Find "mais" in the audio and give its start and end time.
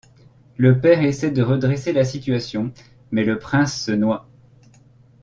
3.11-3.23